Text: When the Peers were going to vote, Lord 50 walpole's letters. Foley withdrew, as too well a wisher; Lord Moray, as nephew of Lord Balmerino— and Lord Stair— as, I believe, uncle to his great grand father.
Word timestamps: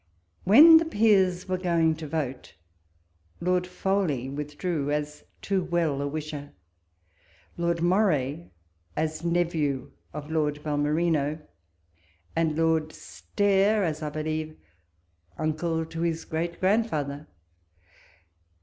When 0.45 0.77
the 0.77 0.85
Peers 0.85 1.47
were 1.47 1.59
going 1.59 1.93
to 1.97 2.07
vote, 2.07 2.55
Lord 3.39 3.67
50 3.67 3.69
walpole's 3.69 3.83
letters. 4.07 4.13
Foley 4.17 4.29
withdrew, 4.31 4.91
as 4.91 5.23
too 5.43 5.63
well 5.63 6.01
a 6.01 6.07
wisher; 6.07 6.53
Lord 7.55 7.83
Moray, 7.83 8.47
as 8.97 9.23
nephew 9.23 9.91
of 10.11 10.31
Lord 10.31 10.63
Balmerino— 10.63 11.39
and 12.35 12.57
Lord 12.57 12.93
Stair— 12.93 13.83
as, 13.83 14.01
I 14.01 14.09
believe, 14.09 14.57
uncle 15.37 15.85
to 15.85 16.01
his 16.01 16.25
great 16.25 16.59
grand 16.59 16.89
father. 16.89 17.27